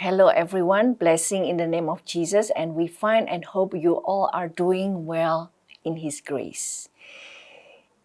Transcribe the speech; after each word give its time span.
Hello, 0.00 0.28
everyone. 0.28 0.94
Blessing 0.94 1.44
in 1.44 1.56
the 1.56 1.66
name 1.66 1.88
of 1.88 2.04
Jesus, 2.04 2.52
and 2.54 2.76
we 2.76 2.86
find 2.86 3.28
and 3.28 3.44
hope 3.44 3.74
you 3.74 3.94
all 3.94 4.30
are 4.32 4.46
doing 4.46 5.06
well 5.06 5.50
in 5.82 5.96
His 5.96 6.20
grace. 6.20 6.88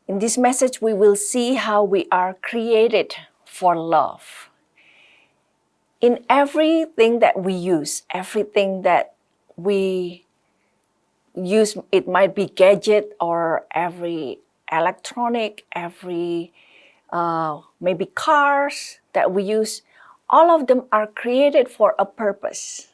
In 0.08 0.18
this 0.18 0.36
message, 0.36 0.82
we 0.82 0.92
will 0.92 1.16
see 1.16 1.54
how 1.54 1.84
we 1.84 2.08
are 2.12 2.34
created 2.34 3.14
for 3.46 3.76
love. 3.76 4.50
In 6.02 6.26
everything 6.32 7.20
that 7.20 7.40
we 7.44 7.54
use, 7.54 8.02
everything 8.10 8.82
that 8.82 9.14
we 9.56 10.26
use, 11.36 11.78
it 11.92 12.08
might 12.08 12.34
be 12.34 12.48
gadget 12.48 13.16
or 13.22 13.68
every 13.70 14.40
electronic, 14.72 15.68
every 15.76 16.54
uh, 17.12 17.62
maybe 17.80 18.08
cars 18.08 18.98
that 19.14 19.32
we 19.32 19.44
use 19.44 19.84
all 20.34 20.50
of 20.50 20.66
them 20.66 20.82
are 20.92 21.06
created 21.06 21.70
for 21.70 21.94
a 22.00 22.06
purpose. 22.08 22.88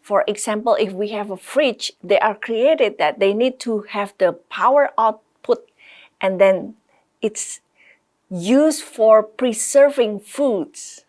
For 0.00 0.24
example, 0.26 0.74
if 0.80 0.90
we 0.94 1.08
have 1.08 1.30
a 1.30 1.36
fridge, 1.36 1.92
they 2.02 2.18
are 2.18 2.34
created 2.34 2.96
that 2.96 3.20
they 3.20 3.34
need 3.34 3.60
to 3.60 3.84
have 3.90 4.14
the 4.16 4.32
power 4.48 4.88
output 4.96 5.68
and 6.18 6.40
then 6.40 6.76
it's 7.20 7.60
used 8.30 8.82
for 8.82 9.22
preserving 9.22 10.20
foods 10.20 11.04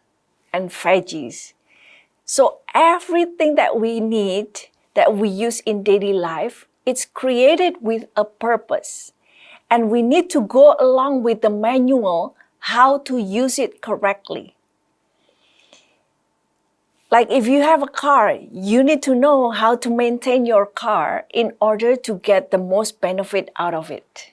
and 0.51 0.69
veggies. 0.69 1.53
So 2.25 2.59
everything 2.75 3.55
that 3.55 3.79
we 3.79 4.01
need 4.01 4.67
that 4.95 5.15
we 5.15 5.29
use 5.29 5.61
in 5.61 5.83
daily 5.83 6.11
life, 6.11 6.67
it's 6.85 7.05
created 7.05 7.77
with 7.79 8.03
a 8.17 8.25
purpose. 8.25 9.13
And 9.71 9.89
we 9.89 10.01
need 10.01 10.29
to 10.31 10.41
go 10.41 10.75
along 10.77 11.23
with 11.23 11.41
the 11.41 11.49
manual 11.49 12.35
how 12.59 12.97
to 13.07 13.17
use 13.17 13.57
it 13.57 13.81
correctly. 13.81 14.55
Like 17.11 17.31
if 17.31 17.47
you 17.47 17.61
have 17.61 17.81
a 17.81 17.87
car, 17.87 18.37
you 18.51 18.83
need 18.83 19.01
to 19.03 19.15
know 19.15 19.49
how 19.49 19.75
to 19.77 19.89
maintain 19.89 20.45
your 20.45 20.65
car 20.65 21.25
in 21.33 21.53
order 21.59 21.95
to 21.95 22.15
get 22.19 22.51
the 22.51 22.59
most 22.59 23.01
benefit 23.01 23.49
out 23.57 23.73
of 23.73 23.89
it. 23.89 24.31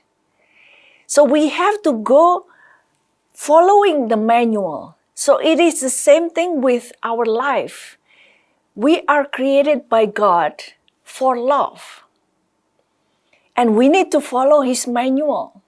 So 1.06 1.24
we 1.24 1.48
have 1.48 1.80
to 1.82 1.92
go 1.92 2.46
following 3.32 4.08
the 4.08 4.16
manual. 4.16 4.96
So 5.14 5.38
it 5.40 5.58
is 5.58 5.80
the 5.80 5.88
same 5.88 6.28
thing 6.28 6.60
with 6.60 6.92
our 7.02 7.24
life. 7.24 7.96
We 8.74 9.02
are 9.08 9.24
created 9.24 9.88
by 9.88 10.04
God 10.04 10.62
for 11.02 11.38
love. 11.38 12.04
And 13.56 13.74
we 13.74 13.88
need 13.88 14.12
to 14.12 14.20
follow 14.20 14.60
His 14.60 14.86
manual. 14.86 15.62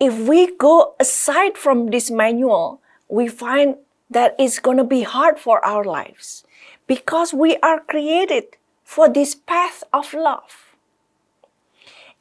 If 0.00 0.16
we 0.26 0.56
go 0.56 0.94
aside 0.98 1.58
from 1.58 1.88
this 1.90 2.10
manual, 2.10 2.80
we 3.08 3.28
find 3.28 3.76
that 4.10 4.34
is 4.38 4.58
going 4.58 4.76
to 4.76 4.84
be 4.84 5.02
hard 5.02 5.38
for 5.38 5.64
our 5.64 5.84
lives 5.84 6.44
because 6.86 7.34
we 7.34 7.56
are 7.58 7.80
created 7.80 8.56
for 8.84 9.08
this 9.08 9.34
path 9.34 9.82
of 9.92 10.14
love. 10.14 10.76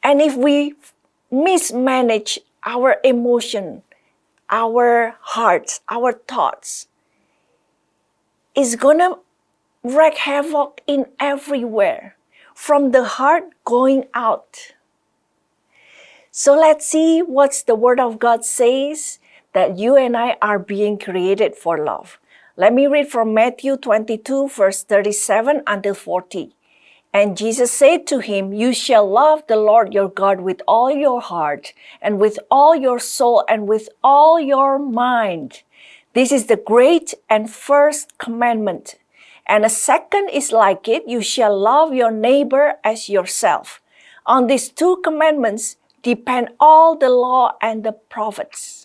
And 0.02 0.22
if 0.22 0.36
we 0.36 0.74
mismanage 1.32 2.40
our 2.64 2.98
emotion, 3.04 3.84
our 4.50 5.16
hearts, 5.22 5.82
our 5.90 6.14
thoughts, 6.14 6.88
it's 8.56 8.76
going 8.76 9.00
to 9.00 9.20
wreak 9.84 10.18
havoc 10.18 10.82
in 10.88 11.06
everywhere 11.20 12.16
from 12.54 12.92
the 12.92 13.04
heart 13.04 13.44
going 13.64 14.06
out. 14.14 14.74
So 16.32 16.58
let's 16.58 16.86
see 16.86 17.22
what 17.22 17.64
the 17.68 17.76
Word 17.76 18.00
of 18.00 18.18
God 18.20 18.44
says 18.44 19.20
that 19.56 19.78
you 19.78 19.96
and 19.96 20.18
I 20.18 20.36
are 20.42 20.60
being 20.60 21.00
created 21.00 21.56
for 21.56 21.78
love. 21.78 22.20
Let 22.58 22.74
me 22.74 22.88
read 22.88 23.08
from 23.08 23.34
Matthew 23.34 23.78
22, 23.78 24.50
verse 24.50 24.84
37 24.84 25.64
until 25.66 25.94
40. 25.94 26.54
And 27.14 27.38
Jesus 27.38 27.72
said 27.72 28.06
to 28.08 28.20
him, 28.20 28.52
You 28.52 28.74
shall 28.74 29.10
love 29.10 29.44
the 29.48 29.56
Lord 29.56 29.94
your 29.94 30.10
God 30.10 30.42
with 30.42 30.62
all 30.68 30.92
your 30.92 31.22
heart, 31.22 31.72
and 32.02 32.20
with 32.20 32.38
all 32.52 32.76
your 32.76 33.00
soul, 33.00 33.46
and 33.48 33.66
with 33.66 33.88
all 34.04 34.42
your 34.42 34.78
mind. 34.78 35.64
This 36.14 36.34
is 36.34 36.48
the 36.48 36.58
great 36.58 37.14
and 37.30 37.50
first 37.50 38.18
commandment. 38.18 38.96
And 39.48 39.64
a 39.64 39.70
second 39.70 40.28
is 40.30 40.52
like 40.52 40.90
it 40.90 41.08
you 41.08 41.22
shall 41.22 41.58
love 41.58 41.94
your 41.94 42.12
neighbor 42.12 42.74
as 42.84 43.08
yourself. 43.08 43.82
On 44.26 44.48
these 44.48 44.68
two 44.68 44.98
commandments 45.02 45.78
depend 46.04 46.50
all 46.60 46.98
the 46.98 47.10
law 47.10 47.54
and 47.62 47.86
the 47.86 47.94
prophets. 47.94 48.85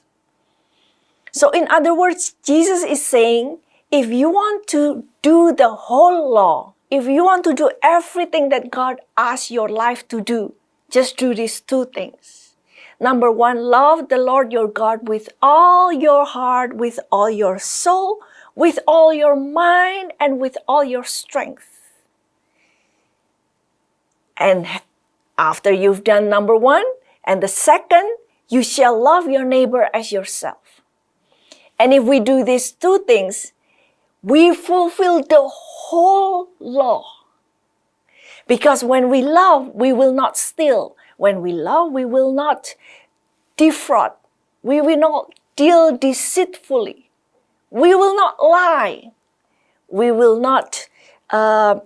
So, 1.33 1.51
in 1.51 1.69
other 1.69 1.95
words, 1.95 2.35
Jesus 2.45 2.83
is 2.83 3.05
saying 3.05 3.59
if 3.91 4.11
you 4.11 4.31
want 4.31 4.67
to 4.69 5.05
do 5.23 5.53
the 5.53 5.71
whole 5.71 6.33
law, 6.33 6.75
if 6.91 7.07
you 7.07 7.25
want 7.25 7.45
to 7.45 7.55
do 7.55 7.71
everything 7.83 8.49
that 8.49 8.71
God 8.71 9.01
asks 9.17 9.51
your 9.51 9.69
life 9.69 10.07
to 10.09 10.21
do, 10.21 10.55
just 10.91 11.17
do 11.17 11.35
these 11.35 11.61
two 11.61 11.87
things. 11.87 12.55
Number 13.01 13.31
one, 13.33 13.59
love 13.59 14.09
the 14.09 14.19
Lord 14.19 14.53
your 14.53 14.69
God 14.69 15.09
with 15.09 15.29
all 15.41 15.93
your 15.93 16.27
heart, 16.27 16.77
with 16.77 17.01
all 17.11 17.31
your 17.31 17.59
soul, 17.59 18.19
with 18.55 18.79
all 18.87 19.13
your 19.13 19.35
mind, 19.35 20.13
and 20.21 20.39
with 20.39 20.59
all 20.69 20.85
your 20.85 21.05
strength. 21.05 21.67
And 24.37 24.67
after 25.39 25.73
you've 25.73 26.05
done 26.05 26.29
number 26.29 26.57
one, 26.57 26.85
and 27.25 27.43
the 27.43 27.49
second, 27.49 28.17
you 28.49 28.63
shall 28.63 29.01
love 29.01 29.29
your 29.29 29.45
neighbor 29.45 29.89
as 29.95 30.13
yourself. 30.13 30.60
And 31.81 31.95
if 31.95 32.05
we 32.05 32.21
do 32.21 32.45
these 32.45 32.71
two 32.73 33.05
things, 33.07 33.55
we 34.23 34.55
fulfill 34.55 35.23
the 35.23 35.49
whole 35.49 36.51
law. 36.61 37.07
Because 38.47 38.85
when 38.85 39.09
we 39.09 39.23
love, 39.23 39.71
we 39.75 39.91
will 39.91 40.13
not 40.13 40.37
steal. 40.37 40.95
When 41.17 41.41
we 41.41 41.53
love, 41.55 41.91
we 41.91 42.05
will 42.05 42.33
not 42.33 42.75
defraud. 43.57 44.13
We 44.63 44.83
will 44.83 44.99
not 44.99 45.33
deal 45.57 45.97
deceitfully. 45.97 47.09
We 47.71 47.95
will 47.95 48.15
not 48.15 48.37
lie. 48.39 49.13
We 49.89 50.13
will 50.13 50.39
not 50.39 50.87
uh, 51.31 51.81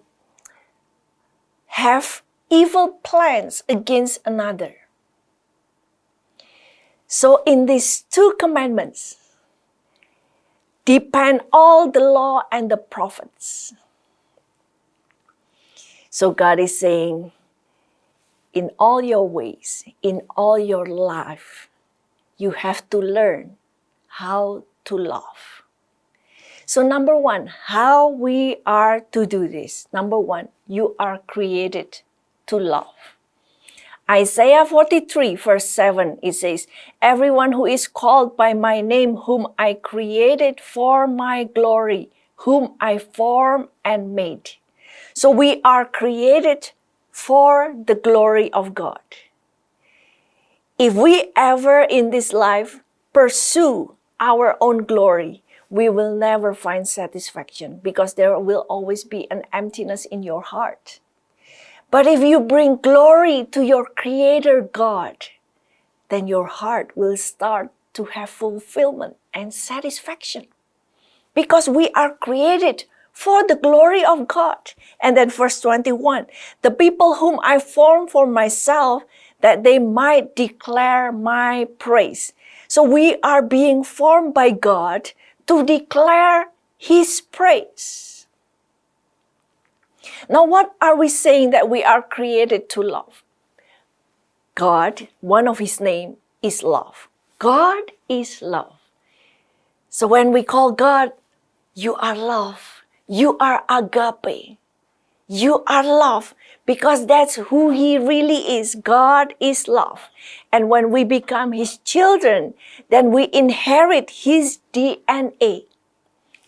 have 1.66 2.22
evil 2.50 2.98
plans 3.04 3.62
against 3.68 4.18
another. 4.26 4.74
So, 7.06 7.44
in 7.46 7.66
these 7.66 8.02
two 8.10 8.34
commandments, 8.40 9.18
depend 10.84 11.40
all 11.52 11.90
the 11.90 12.00
law 12.00 12.42
and 12.52 12.70
the 12.70 12.76
prophets. 12.76 13.74
So 16.10 16.30
God 16.30 16.60
is 16.60 16.78
saying, 16.78 17.32
in 18.52 18.70
all 18.78 19.02
your 19.02 19.28
ways, 19.28 19.84
in 20.02 20.22
all 20.36 20.58
your 20.58 20.86
life, 20.86 21.68
you 22.36 22.52
have 22.52 22.88
to 22.90 22.98
learn 22.98 23.56
how 24.06 24.64
to 24.84 24.96
love. 24.96 25.62
So, 26.66 26.82
number 26.82 27.16
one, 27.18 27.48
how 27.66 28.08
we 28.08 28.56
are 28.64 29.00
to 29.12 29.26
do 29.26 29.48
this. 29.48 29.86
Number 29.92 30.18
one, 30.18 30.48
you 30.66 30.94
are 30.98 31.18
created 31.26 32.00
to 32.46 32.56
love. 32.56 33.13
Isaiah 34.10 34.66
43, 34.66 35.34
verse 35.36 35.64
7, 35.64 36.18
it 36.22 36.34
says, 36.34 36.66
Everyone 37.00 37.52
who 37.52 37.64
is 37.64 37.88
called 37.88 38.36
by 38.36 38.52
my 38.52 38.82
name, 38.82 39.16
whom 39.16 39.46
I 39.58 39.74
created 39.74 40.60
for 40.60 41.06
my 41.06 41.44
glory, 41.44 42.10
whom 42.44 42.74
I 42.80 42.98
formed 42.98 43.68
and 43.82 44.14
made. 44.14 44.50
So 45.14 45.30
we 45.30 45.62
are 45.64 45.86
created 45.86 46.72
for 47.12 47.74
the 47.86 47.94
glory 47.94 48.52
of 48.52 48.74
God. 48.74 49.00
If 50.78 50.94
we 50.94 51.30
ever 51.34 51.80
in 51.82 52.10
this 52.10 52.32
life 52.34 52.80
pursue 53.14 53.94
our 54.20 54.58
own 54.60 54.84
glory, 54.84 55.42
we 55.70 55.88
will 55.88 56.14
never 56.14 56.52
find 56.52 56.86
satisfaction 56.86 57.80
because 57.82 58.14
there 58.14 58.38
will 58.38 58.66
always 58.68 59.02
be 59.02 59.30
an 59.30 59.44
emptiness 59.50 60.04
in 60.04 60.22
your 60.22 60.42
heart. 60.42 61.00
But 61.94 62.08
if 62.08 62.24
you 62.24 62.40
bring 62.40 62.78
glory 62.82 63.46
to 63.52 63.62
your 63.62 63.84
Creator 63.84 64.62
God, 64.72 65.26
then 66.08 66.26
your 66.26 66.46
heart 66.48 66.90
will 66.96 67.16
start 67.16 67.70
to 67.92 68.06
have 68.06 68.30
fulfillment 68.30 69.14
and 69.32 69.54
satisfaction. 69.54 70.48
Because 71.34 71.68
we 71.68 71.90
are 71.90 72.16
created 72.16 72.86
for 73.12 73.46
the 73.46 73.54
glory 73.54 74.04
of 74.04 74.26
God. 74.26 74.72
And 75.00 75.16
then 75.16 75.30
verse 75.30 75.60
21, 75.60 76.26
the 76.62 76.72
people 76.72 77.14
whom 77.14 77.38
I 77.44 77.60
formed 77.60 78.10
for 78.10 78.26
myself, 78.26 79.04
that 79.40 79.62
they 79.62 79.78
might 79.78 80.34
declare 80.34 81.12
my 81.12 81.68
praise. 81.78 82.32
So 82.66 82.82
we 82.82 83.20
are 83.22 83.40
being 83.40 83.84
formed 83.84 84.34
by 84.34 84.50
God 84.50 85.12
to 85.46 85.62
declare 85.62 86.46
His 86.76 87.20
praise. 87.20 88.13
Now, 90.28 90.44
what 90.44 90.74
are 90.80 90.96
we 90.96 91.08
saying 91.08 91.50
that 91.50 91.68
we 91.68 91.84
are 91.84 92.02
created 92.02 92.68
to 92.70 92.82
love? 92.82 93.22
God, 94.54 95.08
one 95.20 95.48
of 95.48 95.58
his 95.58 95.80
name 95.80 96.16
is 96.42 96.62
love. 96.62 97.08
God 97.38 97.92
is 98.08 98.42
love. 98.42 98.76
So 99.90 100.06
when 100.06 100.32
we 100.32 100.42
call 100.42 100.72
God, 100.72 101.12
you 101.74 101.96
are 101.96 102.16
love, 102.16 102.82
You 103.08 103.36
are 103.38 103.64
agape. 103.68 104.58
You 105.28 105.64
are 105.66 105.84
love 105.84 106.34
because 106.66 107.06
that's 107.06 107.36
who 107.36 107.70
He 107.70 107.98
really 107.98 108.58
is. 108.58 108.76
God 108.76 109.34
is 109.40 109.68
love. 109.68 110.10
And 110.52 110.70
when 110.70 110.90
we 110.90 111.04
become 111.04 111.52
His 111.52 111.78
children, 111.78 112.54
then 112.90 113.12
we 113.12 113.28
inherit 113.32 114.10
His 114.24 114.60
DNA. 114.72 115.66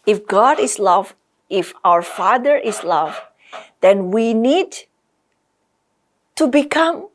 If 0.06 0.26
God 0.26 0.60
is 0.60 0.78
love, 0.78 1.14
if 1.50 1.74
our 1.84 2.02
Father 2.02 2.56
is 2.56 2.84
love, 2.84 3.20
then 3.80 4.10
we 4.10 4.34
need 4.34 4.86
to 6.36 6.46
become 6.46 7.08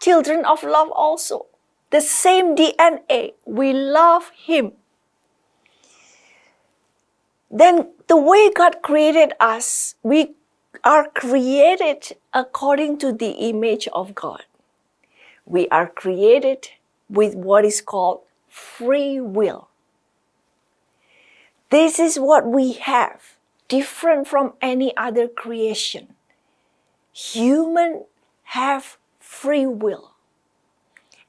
children 0.00 0.44
of 0.44 0.62
love 0.62 0.90
also. 0.90 1.46
The 1.90 2.00
same 2.00 2.56
DNA. 2.56 3.34
We 3.44 3.72
love 3.72 4.30
Him. 4.34 4.72
Then 7.50 7.90
the 8.08 8.16
way 8.16 8.50
God 8.50 8.82
created 8.82 9.34
us, 9.38 9.94
we 10.02 10.34
are 10.84 11.08
created 11.10 12.16
according 12.32 12.98
to 12.98 13.12
the 13.12 13.30
image 13.30 13.88
of 13.92 14.14
God. 14.14 14.44
We 15.44 15.68
are 15.68 15.86
created 15.86 16.68
with 17.10 17.34
what 17.34 17.64
is 17.64 17.82
called 17.82 18.22
free 18.48 19.20
will. 19.20 19.68
This 21.70 21.98
is 21.98 22.18
what 22.18 22.46
we 22.46 22.72
have, 22.74 23.31
different 23.72 24.28
from 24.28 24.52
any 24.60 24.94
other 24.98 25.26
creation. 25.26 26.12
Human 27.10 28.04
have 28.52 28.98
free 29.18 29.64
will. 29.64 30.12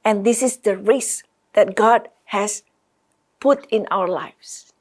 And 0.04 0.26
this 0.26 0.42
is 0.42 0.58
the 0.58 0.76
risk 0.76 1.24
that 1.54 1.74
God 1.74 2.10
has 2.36 2.62
put 3.40 3.66
in 3.70 3.88
our 3.90 4.06
lives. 4.06 4.74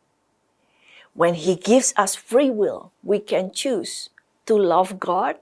When 1.14 1.36
He 1.36 1.56
gives 1.56 1.94
us 1.96 2.16
free 2.16 2.50
will, 2.50 2.92
we 3.02 3.20
can 3.20 3.54
choose 3.54 4.10
to 4.46 4.56
love 4.58 5.00
God 5.00 5.38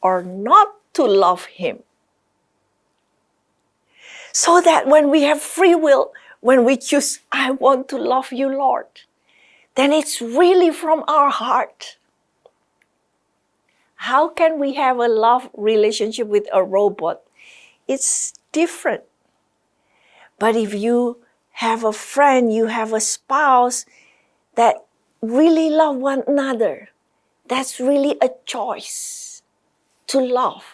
or 0.00 0.22
not 0.22 0.68
to 0.94 1.04
love 1.04 1.44
Him. 1.60 1.80
So 4.32 4.62
that 4.62 4.86
when 4.86 5.10
we 5.10 5.24
have 5.24 5.42
free 5.42 5.74
will, 5.74 6.12
when 6.40 6.64
we 6.64 6.78
choose, 6.78 7.20
I 7.30 7.50
want 7.50 7.88
to 7.90 7.98
love 7.98 8.32
you, 8.32 8.48
Lord, 8.48 9.04
then 9.74 9.92
it's 9.92 10.20
really 10.20 10.70
from 10.70 11.04
our 11.08 11.30
heart. 11.30 11.96
How 13.96 14.28
can 14.28 14.58
we 14.58 14.74
have 14.74 14.98
a 14.98 15.08
love 15.08 15.48
relationship 15.56 16.26
with 16.26 16.46
a 16.52 16.62
robot? 16.62 17.22
It's 17.86 18.34
different. 18.52 19.04
But 20.38 20.56
if 20.56 20.74
you 20.74 21.18
have 21.52 21.84
a 21.84 21.92
friend, 21.92 22.52
you 22.52 22.66
have 22.66 22.92
a 22.92 23.00
spouse 23.00 23.86
that 24.56 24.76
really 25.20 25.70
love 25.70 25.96
one 25.96 26.24
another, 26.26 26.88
that's 27.46 27.78
really 27.78 28.16
a 28.20 28.30
choice 28.44 29.42
to 30.08 30.20
love. 30.20 30.64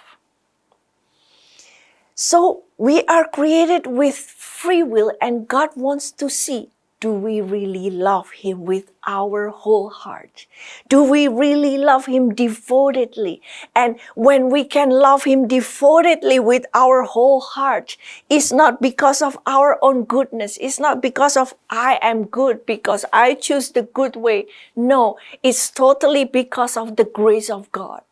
So 2.15 2.65
we 2.79 3.05
are 3.05 3.29
created 3.29 3.87
with 3.87 4.17
free 4.17 4.83
will, 4.83 5.13
and 5.21 5.47
God 5.47 5.71
wants 5.77 6.11
to 6.13 6.31
see 6.31 6.71
do 7.01 7.13
we 7.13 7.41
really 7.41 7.91
love 7.91 8.31
Him 8.31 8.65
with 8.65 8.91
our 9.07 9.51
whole 9.51 9.89
heart? 9.89 10.47
Do 10.89 11.05
we 11.05 11.29
really 11.29 11.79
love 11.79 12.07
Him 12.07 12.35
devotedly? 12.35 13.41
And 13.75 14.01
when 14.17 14.51
we 14.51 14.65
can 14.65 14.91
love 14.91 15.23
Him 15.23 15.47
devotedly 15.47 16.41
with 16.41 16.67
our 16.75 17.05
whole 17.05 17.41
heart, 17.41 17.97
it's 18.29 18.53
not 18.53 18.81
because 18.83 19.23
of 19.23 19.39
our 19.47 19.79
own 19.81 20.05
goodness. 20.05 20.59
It's 20.61 20.81
not 20.81 21.01
because 21.01 21.37
of 21.37 21.55
I 21.71 22.01
am 22.03 22.25
good 22.25 22.67
because 22.67 23.05
I 23.13 23.35
choose 23.35 23.71
the 23.71 23.83
good 23.83 24.17
way. 24.17 24.47
No, 24.75 25.19
it's 25.43 25.71
totally 25.71 26.25
because 26.25 26.77
of 26.77 26.97
the 26.97 27.05
grace 27.05 27.49
of 27.49 27.71
God. 27.71 28.03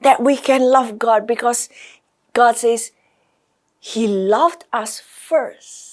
That 0.00 0.20
we 0.20 0.36
can 0.36 0.62
love 0.62 0.98
God 0.98 1.26
because 1.26 1.68
God 2.32 2.56
says 2.56 2.90
He 3.78 4.08
loved 4.08 4.64
us 4.72 4.98
first 4.98 5.85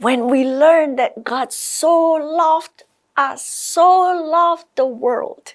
when 0.00 0.30
we 0.30 0.44
learn 0.44 0.96
that 0.96 1.24
God 1.24 1.52
so 1.52 2.12
loved 2.12 2.84
us, 3.16 3.44
so 3.44 3.84
loved 4.16 4.64
the 4.74 4.86
world, 4.86 5.54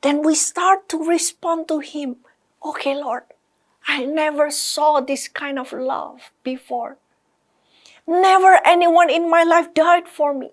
then 0.00 0.22
we 0.22 0.34
start 0.34 0.88
to 0.88 1.04
respond 1.04 1.68
to 1.68 1.80
Him. 1.80 2.16
Okay, 2.64 2.94
Lord, 2.94 3.24
I 3.86 4.04
never 4.06 4.50
saw 4.50 5.00
this 5.00 5.28
kind 5.28 5.58
of 5.58 5.72
love 5.72 6.32
before. 6.42 6.96
Never 8.06 8.58
anyone 8.64 9.10
in 9.10 9.30
my 9.30 9.42
life 9.44 9.74
died 9.74 10.08
for 10.08 10.32
me, 10.32 10.50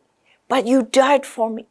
but 0.50 0.68
you 0.68 0.84
died 0.84 1.26
for 1.26 1.50
me. 1.50 1.68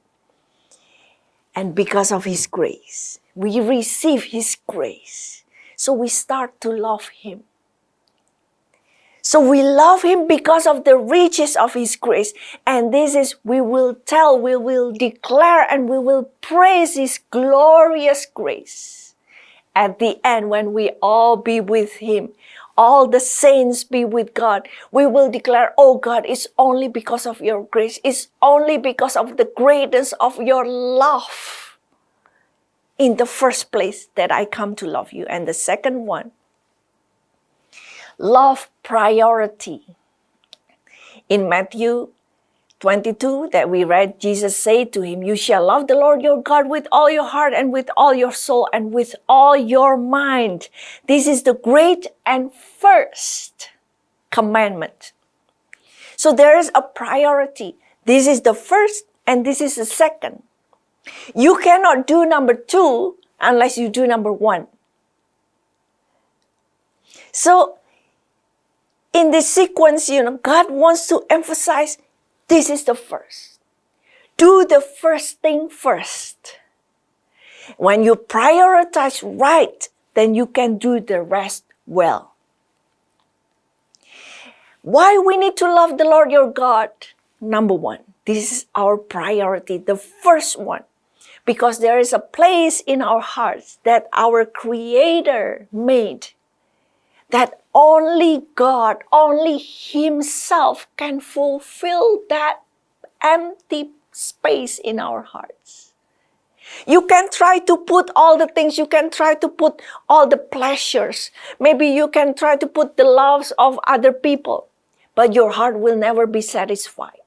And 1.55 1.75
because 1.75 2.11
of 2.11 2.25
His 2.25 2.47
grace, 2.47 3.21
we 3.35 3.61
receive 3.61 4.25
His 4.25 4.57
grace. 4.67 5.45
So 5.77 5.93
we 5.93 6.09
start 6.09 6.59
to 6.63 6.71
love 6.71 7.09
Him. 7.09 7.45
So 9.27 9.41
we 9.41 9.63
love 9.63 10.03
him 10.03 10.29
because 10.29 10.67
of 10.67 10.85
the 10.85 10.99
riches 10.99 11.57
of 11.57 11.73
his 11.73 11.97
grace. 11.97 12.35
And 12.67 12.93
this 12.93 13.15
is, 13.15 13.37
we 13.43 13.59
will 13.59 13.95
tell, 13.95 14.39
we 14.39 14.55
will 14.55 14.93
declare, 14.93 15.67
and 15.71 15.89
we 15.89 15.99
will 15.99 16.25
praise 16.43 16.95
his 16.95 17.21
glorious 17.31 18.27
grace. 18.27 19.15
At 19.75 19.99
the 19.99 20.21
end, 20.23 20.51
when 20.51 20.75
we 20.75 20.91
all 21.01 21.39
be 21.39 21.59
with 21.59 21.95
him, 21.95 22.33
all 22.77 23.09
the 23.09 23.19
saints 23.19 23.83
be 23.83 24.05
with 24.05 24.35
God, 24.35 24.69
we 24.93 25.07
will 25.07 25.31
declare, 25.31 25.73
Oh 25.79 25.97
God, 25.97 26.27
it's 26.29 26.47
only 26.59 26.89
because 26.89 27.25
of 27.25 27.41
your 27.41 27.65
grace. 27.65 27.99
It's 28.05 28.29
only 28.43 28.77
because 28.77 29.17
of 29.17 29.39
the 29.39 29.51
greatness 29.57 30.13
of 30.21 30.37
your 30.43 30.67
love 30.67 31.79
in 32.99 33.17
the 33.17 33.27
first 33.27 33.73
place 33.73 34.09
that 34.17 34.31
I 34.31 34.45
come 34.45 34.77
to 34.77 34.87
love 34.87 35.13
you. 35.13 35.25
And 35.31 35.49
the 35.49 35.55
second 35.55 36.05
one, 36.05 36.33
love 38.19 38.71
priority. 38.83 39.97
In 41.29 41.49
Matthew 41.49 42.09
22 42.81 43.49
that 43.53 43.71
we 43.71 43.83
read, 43.83 44.21
Jesus 44.21 44.57
said 44.57 44.93
to 44.93 45.03
him, 45.03 45.23
You 45.23 45.37
shall 45.37 45.67
love 45.67 45.87
the 45.87 45.95
Lord 45.95 46.21
your 46.21 46.43
God 46.43 46.69
with 46.69 46.87
all 46.93 47.11
your 47.11 47.27
heart 47.27 47.55
and 47.55 47.73
with 47.73 47.89
all 47.97 48.13
your 48.13 48.33
soul 48.33 48.69
and 48.73 48.93
with 48.93 49.15
all 49.29 49.57
your 49.57 49.97
mind. 49.97 50.69
This 51.07 51.27
is 51.27 51.45
the 51.45 51.55
great 51.55 52.09
and 52.27 52.53
first 52.53 53.71
commandment. 54.31 55.13
So 56.17 56.33
there 56.35 56.59
is 56.59 56.71
a 56.75 56.83
priority. 56.83 57.77
This 58.05 58.27
is 58.27 58.43
the 58.43 58.55
first 58.55 59.05
and 59.27 59.47
this 59.47 59.61
is 59.61 59.77
the 59.77 59.87
second. 59.87 60.43
You 61.35 61.59
cannot 61.59 62.07
do 62.07 62.27
number 62.27 62.55
two 62.55 63.17
unless 63.41 63.79
you 63.79 63.89
do 63.89 64.07
number 64.07 64.33
one. 64.33 64.67
So 67.33 67.79
in 69.15 69.31
this 69.31 69.49
sequence, 69.49 70.11
you 70.11 70.23
know, 70.23 70.37
God 70.43 70.71
wants 70.71 71.07
to 71.07 71.25
emphasize 71.31 71.97
this 72.49 72.69
is 72.69 72.85
the 72.85 72.95
first. 72.95 73.61
Do 74.37 74.67
the 74.69 74.81
first 74.81 75.41
thing 75.41 75.71
first. 75.71 76.59
When 77.79 78.03
you 78.03 78.17
prioritize 78.17 79.23
right, 79.23 79.89
then 80.15 80.35
you 80.35 80.47
can 80.47 80.77
do 80.77 81.01
the 81.01 81.23
rest 81.23 81.65
well. 81.87 82.35
Why 84.83 85.17
we 85.17 85.39
need 85.39 85.57
to 85.59 85.73
love 85.73 85.97
the 85.97 86.05
Lord 86.05 86.31
your 86.31 86.51
God? 86.51 86.91
Number 87.41 87.75
one, 87.75 88.01
this 88.27 88.53
is 88.53 88.67
our 88.75 88.99
priority, 88.99 89.79
the 89.79 89.97
first 89.97 90.59
one. 90.59 90.83
Because 91.47 91.79
there 91.79 91.99
is 91.99 92.13
a 92.13 92.19
place 92.19 92.83
in 92.87 93.01
our 93.01 93.21
hearts 93.21 93.79
that 93.85 94.09
our 94.13 94.45
Creator 94.45 95.69
made 95.71 96.29
that 97.35 97.61
only 97.75 98.43
God, 98.55 99.03
only 99.11 99.59
Himself 99.59 100.87
can 100.97 101.19
fulfill 101.19 102.21
that 102.29 102.61
empty 103.21 103.91
space 104.13 104.79
in 104.79 105.01
our 105.01 105.23
hearts. 105.23 105.95
You 106.87 107.03
can 107.09 107.29
try 107.31 107.59
to 107.59 107.77
put 107.77 108.09
all 108.15 108.39
the 108.39 108.47
things, 108.47 108.79
you 108.79 108.87
can 108.87 109.11
try 109.11 109.35
to 109.35 109.49
put 109.49 109.83
all 110.09 110.29
the 110.29 110.37
pleasures. 110.37 111.33
Maybe 111.59 111.89
you 111.89 112.07
can 112.07 112.35
try 112.35 112.55
to 112.55 112.69
put 112.69 112.97
the 112.97 113.05
loves 113.05 113.53
of 113.59 113.81
other 113.89 114.13
people, 114.13 114.69
but 115.17 115.35
your 115.35 115.51
heart 115.51 115.81
will 115.81 115.97
never 115.97 116.29
be 116.29 116.41
satisfied 116.41 117.19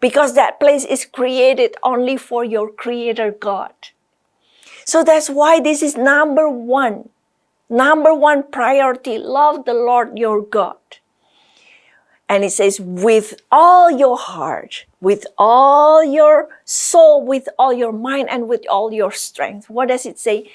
because 0.00 0.34
that 0.34 0.60
place 0.60 0.84
is 0.84 1.06
created 1.06 1.76
only 1.82 2.18
for 2.18 2.44
your 2.44 2.70
Creator 2.70 3.32
God. 3.40 3.72
So 4.84 5.02
that's 5.02 5.30
why 5.30 5.60
this 5.60 5.82
is 5.82 5.96
number 5.96 6.46
one 6.46 7.08
Number 7.70 8.14
one 8.14 8.44
priority, 8.50 9.18
love 9.18 9.64
the 9.64 9.74
Lord 9.74 10.18
your 10.18 10.42
God. 10.42 10.76
And 12.28 12.44
it 12.44 12.50
says, 12.50 12.80
with 12.80 13.40
all 13.50 13.90
your 13.90 14.18
heart, 14.18 14.86
with 15.00 15.26
all 15.38 16.04
your 16.04 16.48
soul, 16.64 17.24
with 17.24 17.48
all 17.58 17.72
your 17.72 17.92
mind, 17.92 18.28
and 18.30 18.48
with 18.48 18.64
all 18.68 18.92
your 18.92 19.12
strength. 19.12 19.70
What 19.70 19.88
does 19.88 20.06
it 20.06 20.18
say? 20.18 20.50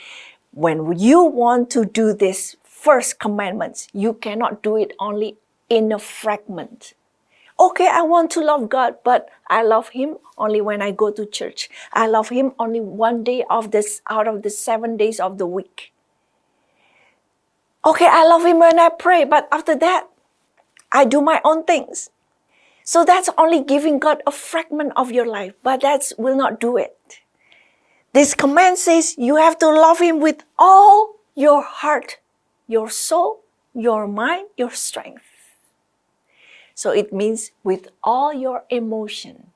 When 0.52 1.00
you 1.00 1.24
want 1.24 1.70
to 1.72 1.86
do 1.86 2.14
this 2.14 2.56
first 2.64 3.20
commandments, 3.20 3.88
you 3.94 4.14
cannot 4.14 4.62
do 4.62 4.78
it 4.78 4.94
only 5.00 5.38
in 5.70 5.92
a 5.92 6.00
fragment 6.00 6.94
Okay, 7.58 7.88
I 7.90 8.02
want 8.02 8.32
to 8.32 8.42
love 8.42 8.68
God, 8.68 8.98
but 9.06 9.30
I 9.50 9.64
love 9.64 9.90
Him 9.90 10.18
only 10.38 10.60
when 10.60 10.82
I 10.82 10.92
go 10.92 11.10
to 11.10 11.26
church. 11.26 11.70
I 11.94 12.06
love 12.06 12.28
Him 12.28 12.52
only 12.60 12.82
one 12.82 13.24
day 13.24 13.46
of 13.50 13.72
this 13.72 14.02
out 14.10 14.28
of 14.28 14.44
the 14.44 14.50
seven 14.50 14.98
days 14.98 15.22
of 15.22 15.38
the 15.38 15.48
week. 15.48 15.94
Okay, 17.86 18.08
I 18.10 18.26
love 18.26 18.44
Him 18.44 18.60
when 18.60 18.80
I 18.80 18.90
pray, 18.90 19.26
but 19.26 19.48
after 19.52 19.76
that, 19.76 20.08
I 20.92 21.06
do 21.06 21.22
my 21.22 21.40
own 21.46 21.64
things. 21.66 22.10
So 22.84 23.06
that's 23.06 23.30
only 23.38 23.64
giving 23.64 24.00
God 24.00 24.22
a 24.26 24.32
fragment 24.32 24.94
of 24.96 25.12
your 25.12 25.26
life, 25.26 25.54
but 25.64 25.82
that 25.82 26.12
will 26.18 26.36
not 26.36 26.60
do 26.60 26.78
it. 26.78 27.22
This 28.14 28.34
command 28.34 28.78
says 28.78 29.16
you 29.18 29.36
have 29.36 29.58
to 29.60 29.68
love 29.68 30.00
Him 30.00 30.20
with 30.20 30.44
all 30.58 31.16
your 31.36 31.62
heart, 31.62 32.18
your 32.68 32.90
soul, 32.90 33.42
your 33.74 34.08
mind, 34.08 34.48
your 34.58 34.72
strength. 34.72 35.24
So 36.74 36.92
it 36.92 37.14
means 37.14 37.52
with 37.64 37.90
all 38.04 38.34
your 38.34 38.64
emotion, 38.70 39.52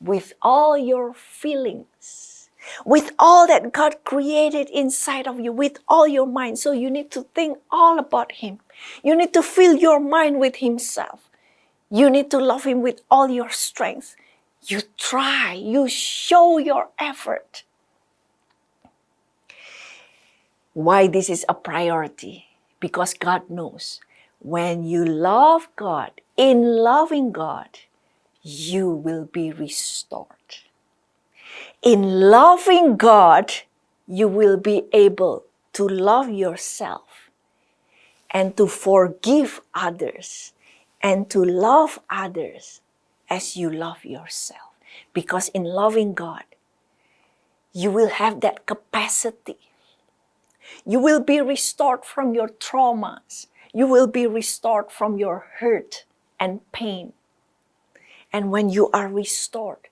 with 0.00 0.34
all 0.42 0.78
your 0.78 1.14
feelings, 1.14 2.37
with 2.84 3.12
all 3.18 3.46
that 3.46 3.72
God 3.72 3.96
created 4.04 4.68
inside 4.70 5.26
of 5.26 5.40
you, 5.40 5.52
with 5.52 5.78
all 5.88 6.06
your 6.06 6.26
mind. 6.26 6.58
So 6.58 6.72
you 6.72 6.90
need 6.90 7.10
to 7.12 7.22
think 7.34 7.58
all 7.70 7.98
about 7.98 8.32
Him. 8.32 8.60
You 9.02 9.16
need 9.16 9.32
to 9.34 9.42
fill 9.42 9.76
your 9.76 10.00
mind 10.00 10.38
with 10.38 10.56
Himself. 10.56 11.28
You 11.90 12.10
need 12.10 12.30
to 12.30 12.38
love 12.38 12.64
Him 12.64 12.82
with 12.82 13.00
all 13.10 13.28
your 13.28 13.50
strength. 13.50 14.16
You 14.66 14.82
try, 14.96 15.54
you 15.54 15.88
show 15.88 16.58
your 16.58 16.88
effort. 16.98 17.64
Why 20.74 21.08
this 21.08 21.30
is 21.30 21.44
a 21.48 21.54
priority? 21.54 22.46
Because 22.80 23.14
God 23.14 23.48
knows 23.50 24.00
when 24.38 24.84
you 24.84 25.04
love 25.04 25.68
God, 25.76 26.12
in 26.36 26.62
loving 26.62 27.32
God, 27.32 27.80
you 28.42 28.88
will 28.88 29.24
be 29.24 29.50
restored. 29.50 30.67
In 31.82 32.30
loving 32.30 32.96
God, 32.96 33.52
you 34.06 34.26
will 34.26 34.56
be 34.56 34.84
able 34.92 35.44
to 35.74 35.86
love 35.86 36.28
yourself 36.28 37.30
and 38.30 38.56
to 38.56 38.66
forgive 38.66 39.60
others 39.74 40.52
and 41.00 41.30
to 41.30 41.44
love 41.44 42.00
others 42.10 42.80
as 43.30 43.56
you 43.56 43.70
love 43.70 44.04
yourself. 44.04 44.74
Because 45.12 45.48
in 45.50 45.64
loving 45.64 46.14
God, 46.14 46.44
you 47.72 47.90
will 47.92 48.08
have 48.08 48.40
that 48.40 48.66
capacity. 48.66 49.58
You 50.84 50.98
will 50.98 51.20
be 51.20 51.40
restored 51.40 52.04
from 52.04 52.34
your 52.34 52.48
traumas. 52.48 53.46
You 53.72 53.86
will 53.86 54.08
be 54.08 54.26
restored 54.26 54.90
from 54.90 55.18
your 55.18 55.46
hurt 55.58 56.04
and 56.40 56.60
pain. 56.72 57.12
And 58.32 58.50
when 58.50 58.68
you 58.68 58.90
are 58.90 59.08
restored, 59.08 59.87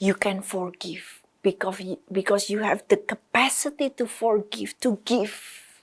you 0.00 0.14
can 0.14 0.42
forgive 0.42 1.20
because 1.42 1.80
you, 1.80 1.98
because 2.10 2.50
you 2.50 2.60
have 2.60 2.82
the 2.88 2.96
capacity 2.96 3.90
to 3.90 4.06
forgive, 4.06 4.78
to 4.80 4.98
give. 5.04 5.82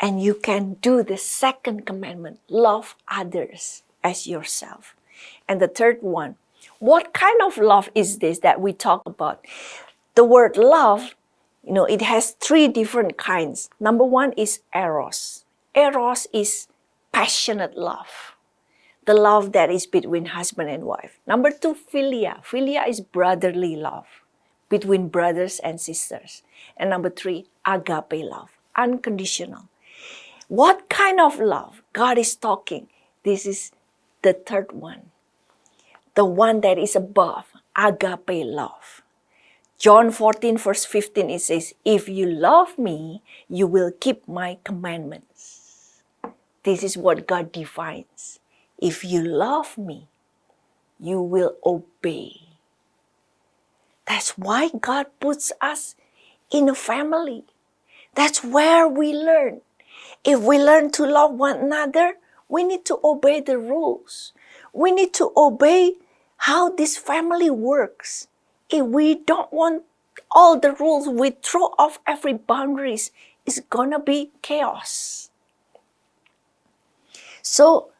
And 0.00 0.22
you 0.22 0.34
can 0.34 0.74
do 0.80 1.02
the 1.02 1.18
second 1.18 1.84
commandment 1.84 2.40
love 2.48 2.96
others 3.06 3.82
as 4.02 4.26
yourself. 4.26 4.96
And 5.46 5.60
the 5.60 5.68
third 5.68 5.98
one, 6.00 6.36
what 6.78 7.12
kind 7.12 7.40
of 7.42 7.58
love 7.58 7.90
is 7.94 8.18
this 8.18 8.38
that 8.38 8.60
we 8.60 8.72
talk 8.72 9.02
about? 9.04 9.44
The 10.14 10.24
word 10.24 10.56
love, 10.56 11.14
you 11.62 11.74
know, 11.74 11.84
it 11.84 12.00
has 12.00 12.32
three 12.32 12.66
different 12.66 13.18
kinds. 13.18 13.68
Number 13.78 14.04
one 14.04 14.32
is 14.32 14.60
eros. 14.74 15.44
Eros 15.74 16.26
is 16.32 16.66
passionate 17.12 17.76
love, 17.76 18.29
the 19.06 19.14
love 19.14 19.52
that 19.52 19.70
is 19.70 19.86
between 19.86 20.26
husband 20.26 20.70
and 20.70 20.84
wife. 20.84 21.18
Number 21.26 21.50
two, 21.50 21.74
philia. 21.74 22.44
Philia 22.44 22.88
is 22.88 23.00
brotherly 23.00 23.76
love 23.76 24.06
between 24.68 25.08
brothers 25.08 25.58
and 25.60 25.80
sisters. 25.80 26.42
And 26.76 26.90
number 26.90 27.10
three, 27.10 27.46
agape 27.66 28.24
love, 28.24 28.50
unconditional. 28.76 29.68
What 30.48 30.88
kind 30.88 31.20
of 31.20 31.38
love 31.38 31.82
God 31.92 32.18
is 32.18 32.34
talking? 32.34 32.88
This 33.24 33.46
is 33.46 33.72
the 34.22 34.32
third 34.32 34.72
one, 34.72 35.10
the 36.14 36.24
one 36.24 36.60
that 36.62 36.78
is 36.78 36.96
above 36.96 37.46
agape 37.76 38.44
love. 38.44 39.02
John 39.78 40.10
14, 40.10 40.58
verse 40.58 40.84
15, 40.84 41.30
it 41.30 41.40
says, 41.40 41.72
If 41.84 42.08
you 42.08 42.26
love 42.26 42.78
me, 42.78 43.22
you 43.48 43.66
will 43.66 43.92
keep 43.98 44.28
my 44.28 44.58
commandments. 44.62 46.02
This 46.64 46.82
is 46.82 46.98
what 46.98 47.26
God 47.26 47.50
defines. 47.52 48.39
If 48.80 49.04
you 49.04 49.22
love 49.22 49.76
me, 49.76 50.08
you 50.98 51.20
will 51.20 51.56
obey. 51.64 52.40
That's 54.06 54.38
why 54.38 54.70
God 54.70 55.06
puts 55.20 55.52
us 55.60 55.94
in 56.50 56.68
a 56.68 56.74
family. 56.74 57.44
That's 58.14 58.42
where 58.42 58.88
we 58.88 59.12
learn. 59.12 59.60
If 60.24 60.40
we 60.40 60.58
learn 60.58 60.90
to 60.92 61.06
love 61.06 61.32
one 61.32 61.58
another, 61.58 62.14
we 62.48 62.64
need 62.64 62.84
to 62.86 62.98
obey 63.04 63.40
the 63.40 63.58
rules. 63.58 64.32
We 64.72 64.92
need 64.92 65.14
to 65.14 65.30
obey 65.36 65.94
how 66.38 66.70
this 66.70 66.96
family 66.96 67.50
works. 67.50 68.28
If 68.70 68.86
we 68.86 69.14
don't 69.14 69.52
want 69.52 69.84
all 70.30 70.58
the 70.58 70.72
rules, 70.72 71.08
we 71.08 71.30
throw 71.30 71.74
off 71.78 71.98
every 72.06 72.34
boundaries, 72.34 73.10
it's 73.44 73.60
gonna 73.60 74.00
be 74.00 74.30
chaos. 74.42 75.30
So, 77.42 77.90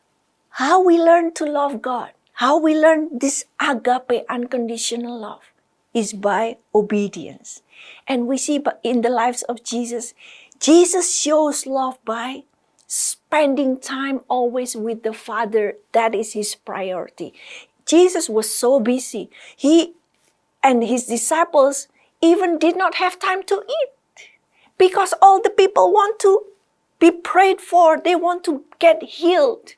how 0.50 0.82
we 0.82 0.98
learn 0.98 1.32
to 1.34 1.44
love 1.44 1.80
God, 1.80 2.10
how 2.34 2.58
we 2.58 2.74
learn 2.74 3.18
this 3.18 3.44
agape 3.60 4.24
unconditional 4.28 5.18
love 5.18 5.42
is 5.94 6.12
by 6.12 6.56
obedience. 6.74 7.62
And 8.06 8.26
we 8.26 8.36
see 8.36 8.62
in 8.82 9.02
the 9.02 9.10
lives 9.10 9.42
of 9.44 9.62
Jesus, 9.62 10.14
Jesus 10.58 11.14
shows 11.14 11.66
love 11.66 11.98
by 12.04 12.44
spending 12.86 13.78
time 13.78 14.20
always 14.28 14.74
with 14.74 15.02
the 15.02 15.12
Father. 15.12 15.76
That 15.92 16.14
is 16.14 16.32
his 16.32 16.54
priority. 16.54 17.32
Jesus 17.86 18.28
was 18.28 18.52
so 18.52 18.80
busy. 18.80 19.30
He 19.56 19.94
and 20.62 20.82
his 20.82 21.06
disciples 21.06 21.88
even 22.20 22.58
did 22.58 22.76
not 22.76 22.96
have 22.96 23.18
time 23.18 23.42
to 23.44 23.62
eat 23.68 24.28
because 24.76 25.14
all 25.22 25.40
the 25.40 25.50
people 25.50 25.92
want 25.92 26.18
to 26.20 26.42
be 26.98 27.10
prayed 27.10 27.60
for. 27.60 27.98
They 27.98 28.14
want 28.14 28.44
to 28.44 28.64
get 28.78 29.02
healed. 29.02 29.74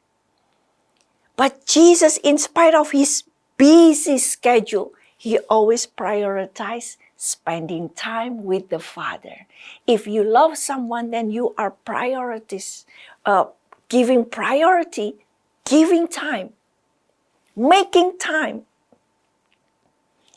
But 1.42 1.66
Jesus, 1.66 2.18
in 2.22 2.38
spite 2.38 2.72
of 2.72 2.92
his 2.92 3.24
busy 3.56 4.18
schedule, 4.18 4.92
he 5.18 5.40
always 5.50 5.88
prioritized 5.88 6.98
spending 7.16 7.88
time 7.88 8.44
with 8.44 8.68
the 8.68 8.78
Father. 8.78 9.48
If 9.84 10.06
you 10.06 10.22
love 10.22 10.56
someone, 10.56 11.10
then 11.10 11.32
you 11.32 11.52
are 11.58 11.72
priorities, 11.72 12.86
uh, 13.26 13.46
giving 13.88 14.24
priority, 14.24 15.16
giving 15.64 16.06
time, 16.06 16.50
making 17.56 18.18
time. 18.18 18.62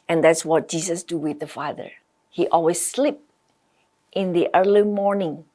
And 0.09 0.23
that's 0.23 0.43
what 0.43 0.67
Jesus 0.67 1.03
do 1.03 1.19
with 1.19 1.39
the 1.39 1.45
Father. 1.45 1.91
He 2.31 2.47
always 2.47 2.81
sleep 2.81 3.19
in 4.11 4.33
the 4.33 4.49
early 4.55 4.81
morning 4.81 5.45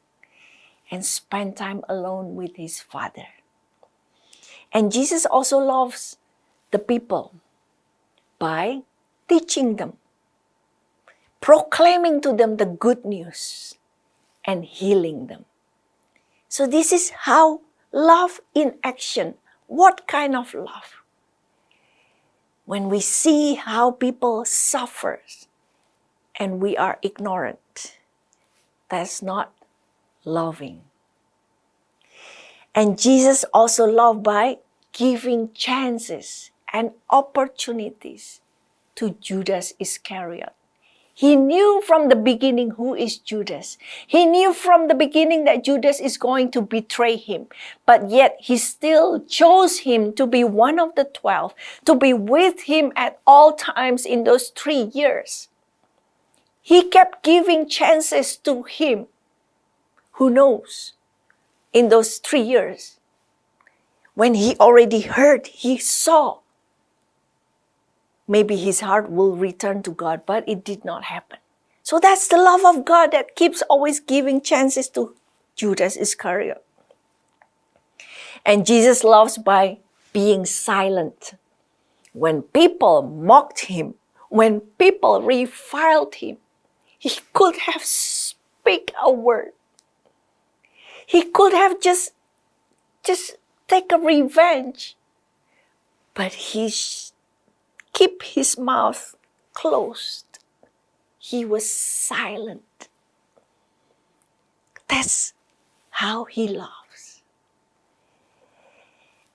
and 0.93 1.05
spend 1.05 1.57
time 1.57 1.83
alone 1.89 2.37
with 2.37 2.55
his 2.55 2.81
Father. 2.81 3.27
And 4.73 4.93
Jesus 4.93 5.27
also 5.27 5.59
loves 5.59 6.17
the 6.71 6.79
people 6.79 7.35
by 8.39 8.83
teaching 9.29 9.77
them, 9.77 9.95
proclaiming 11.41 12.21
to 12.23 12.33
them 12.33 12.57
the 12.57 12.67
good 12.67 13.05
news, 13.05 13.75
and 14.45 14.65
healing 14.65 15.27
them. 15.27 15.45
So, 16.49 16.67
this 16.67 16.93
is 16.93 17.11
how 17.11 17.61
love 17.93 18.41
in 18.55 18.75
action. 18.83 19.35
What 19.67 20.07
kind 20.07 20.35
of 20.35 20.55
love? 20.55 21.03
When 22.65 22.89
we 22.89 23.01
see 23.01 23.55
how 23.55 23.91
people 23.91 24.45
suffer 24.45 25.21
and 26.39 26.61
we 26.61 26.77
are 26.77 26.99
ignorant, 27.03 27.99
that's 28.89 29.23
not 29.23 29.53
loving. 30.25 30.83
And 32.75 32.99
Jesus 32.99 33.45
also 33.53 33.85
loved 33.85 34.23
by 34.23 34.59
giving 34.93 35.53
chances 35.53 36.51
and 36.73 36.93
opportunities 37.11 38.41
to 38.95 39.11
Judas 39.21 39.73
Iscariot. 39.79 40.53
He 41.13 41.37
knew 41.37 41.83
from 41.87 42.09
the 42.09 42.17
beginning 42.17 42.71
who 42.73 42.95
is 42.95 43.19
Judas. 43.19 43.77
He 44.07 44.25
knew 44.25 44.55
from 44.55 44.89
the 44.89 44.95
beginning 44.95 45.45
that 45.45 45.65
Judas 45.65 46.01
is 46.01 46.17
going 46.17 46.51
to 46.53 46.63
betray 46.63 47.17
him. 47.17 47.49
But 47.85 48.09
yet 48.09 48.37
he 48.41 48.57
still 48.57 49.21
chose 49.21 49.81
him 49.81 50.15
to 50.15 50.27
be 50.27 50.45
one 50.45 50.79
of 50.79 50.95
the 50.95 51.05
twelve, 51.05 51.55
to 51.85 51.95
be 51.95 52.15
with 52.15 52.63
him 52.63 52.93
at 52.97 53.21
all 53.27 53.53
times 53.53 54.07
in 54.07 54.25
those 54.25 54.49
three 54.49 54.91
years. 54.95 55.49
He 56.63 56.89
kept 56.89 57.23
giving 57.23 57.69
chances 57.69 58.37
to 58.39 58.63
him 58.63 59.07
who 60.13 60.29
knows? 60.29 60.93
In 61.73 61.89
those 61.89 62.19
three 62.19 62.43
years, 62.43 62.99
when 64.15 64.35
he 64.35 64.57
already 64.57 65.03
heard, 65.03 65.47
he 65.47 65.79
saw. 65.79 66.41
Maybe 68.27 68.57
his 68.57 68.81
heart 68.81 69.11
will 69.11 69.37
return 69.37 69.83
to 69.85 69.91
God, 69.91 70.23
but 70.27 70.49
it 70.49 70.65
did 70.65 70.85
not 70.85 71.05
happen. 71.05 71.39
So 71.83 71.99
that's 71.99 72.29
the 72.29 72.37
love 72.37 72.65
of 72.65 72.85
God 72.85 73.13
that 73.13 73.35
keeps 73.35 73.63
always 73.63 73.99
giving 74.01 74.41
chances 74.41 74.89
to 74.91 75.15
Judas 75.57 75.97
Iscariot. 75.97 76.63
And 78.45 78.67
Jesus 78.67 79.03
loves 79.05 79.39
by 79.39 79.79
being 80.13 80.47
silent. 80.47 81.35
When 82.13 82.43
people 82.43 83.03
mocked 83.03 83.67
him, 83.67 83.95
when 84.29 84.61
people 84.61 85.23
reviled 85.23 86.17
him, 86.17 86.39
he 86.99 87.11
could 87.33 87.57
have 87.57 87.83
speak 87.83 88.93
a 89.03 89.11
word. 89.11 89.53
He 91.11 91.23
could 91.23 91.53
have 91.53 91.81
just 91.81 92.13
just 93.03 93.35
take 93.67 93.91
a 93.91 93.99
revenge. 93.99 94.95
But 96.15 96.55
he 96.55 96.73
keep 97.93 98.23
his 98.23 98.57
mouth 98.57 99.17
closed. 99.53 100.39
He 101.19 101.45
was 101.45 101.69
silent. 101.69 102.87
That's 104.87 105.35
how 105.99 106.27
he 106.27 106.47
loves. 106.47 107.23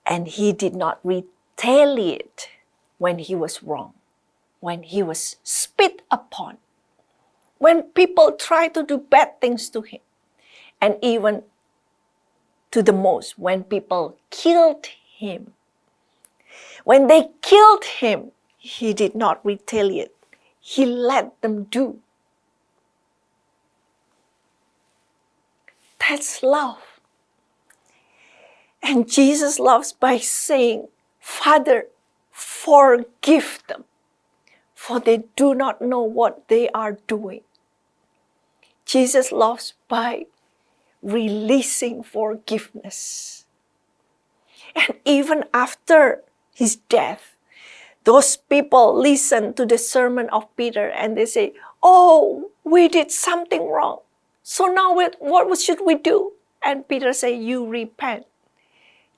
And 0.05 0.29
he 0.29 0.53
did 0.53 0.75
not 0.75 1.01
retaliate 1.03 2.51
when 2.99 3.19
he 3.19 3.35
was 3.35 3.61
wrong, 3.61 3.95
when 4.61 4.83
he 4.83 5.03
was 5.03 5.35
spit 5.43 6.03
upon, 6.09 6.55
when 7.57 7.83
people 7.83 8.31
try 8.31 8.69
to 8.69 8.81
do 8.81 8.97
bad 8.97 9.41
things 9.41 9.69
to 9.71 9.81
him, 9.81 9.99
and 10.79 10.95
even 11.01 11.43
to 12.75 12.83
the 12.83 12.91
most 12.91 13.39
when 13.39 13.63
people 13.63 14.17
killed 14.29 14.85
him. 14.85 15.53
When 16.83 17.07
they 17.07 17.29
killed 17.41 17.85
him, 17.85 18.31
he 18.57 18.93
did 18.93 19.15
not 19.15 19.39
retaliate. 19.45 20.11
He 20.59 20.85
let 20.85 21.41
them 21.41 21.63
do. 21.71 21.99
That's 25.99 26.43
love. 26.43 26.99
And 28.83 29.09
Jesus 29.09 29.57
loves 29.57 29.93
by 29.93 30.17
saying, 30.17 30.89
Father, 31.21 31.87
forgive 32.29 33.63
them, 33.69 33.85
for 34.75 34.99
they 34.99 35.23
do 35.37 35.55
not 35.55 35.81
know 35.81 36.01
what 36.01 36.49
they 36.49 36.67
are 36.71 36.99
doing. 37.07 37.39
Jesus 38.85 39.31
loves 39.31 39.75
by 39.87 40.25
releasing 41.05 42.01
forgiveness. 42.01 43.45
And 44.75 44.97
even 45.05 45.45
after 45.53 46.23
his 46.53 46.77
death, 46.89 47.37
those 48.03 48.37
people 48.37 48.97
listen 48.97 49.53
to 49.53 49.65
the 49.65 49.77
sermon 49.77 50.29
of 50.29 50.53
Peter 50.57 50.89
and 50.89 51.15
they 51.15 51.25
say, 51.25 51.53
Oh, 51.81 52.51
we 52.63 52.87
did 52.87 53.11
something 53.11 53.69
wrong. 53.69 53.99
So 54.43 54.65
now 54.65 54.93
what 54.93 55.59
should 55.59 55.79
we 55.85 55.95
do? 55.95 56.33
And 56.63 56.87
Peter 56.87 57.13
say, 57.13 57.37
You 57.37 57.65
repent. 57.65 58.25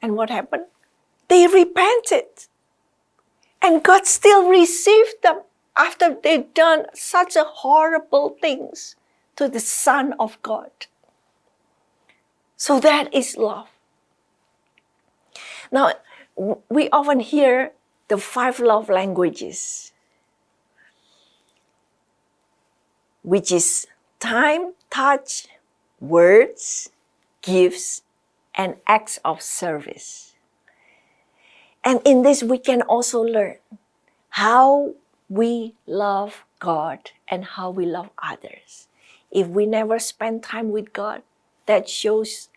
And 0.02 0.16
what 0.16 0.30
happened? 0.30 0.66
They 1.28 1.48
repented. 1.48 2.48
And 3.62 3.84
God 3.84 4.06
still 4.06 4.48
received 4.48 5.24
them 5.24 5.42
after 5.76 6.16
they'd 6.22 6.54
done 6.54 6.86
such 6.94 7.36
horrible 7.36 8.38
things 8.42 8.96
to 9.36 9.48
the 9.48 9.60
Son 9.60 10.14
of 10.20 10.42
God. 10.42 10.72
So 12.58 12.80
that 12.80 13.14
is 13.14 13.38
love. 13.38 13.70
Now, 15.72 15.94
we 16.70 16.90
often 16.90 17.20
hear 17.20 17.72
the 18.08 18.18
five 18.18 18.60
love 18.60 18.90
languages, 18.90 19.92
which 23.22 23.52
is 23.52 23.86
time, 24.20 24.74
touch, 24.90 25.48
words, 26.00 26.90
gifts, 27.42 28.02
and 28.56 28.76
acts 28.88 29.20
of 29.24 29.42
service. 29.42 30.34
And 31.84 32.02
in 32.06 32.24
this, 32.24 32.42
we 32.44 32.58
can 32.58 32.82
also 32.82 33.22
learn 33.22 33.58
how 34.30 34.96
we 35.30 35.76
love 35.86 36.44
God 36.60 37.12
and 37.28 37.46
how 37.46 37.70
we 37.70 37.86
love 37.86 38.10
others. 38.22 38.88
If 39.32 39.48
we 39.48 39.66
never 39.66 40.00
spend 40.00 40.44
time 40.44 40.72
with 40.72 40.92
God, 40.92 41.22
that 41.68 41.88
shows 41.88 42.50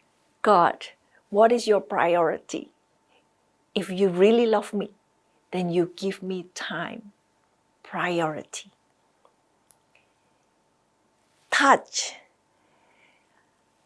God 0.43 0.87
what 1.29 1.53
is 1.53 1.67
your 1.67 1.81
priority. 1.81 2.71
If 3.75 3.91
you 3.91 4.09
really 4.09 4.47
love 4.47 4.73
me, 4.73 4.91
then 5.53 5.69
you 5.71 5.93
give 5.97 6.23
me 6.23 6.47
time, 6.55 7.13
priority. 7.83 8.71
Touch. 11.51 12.15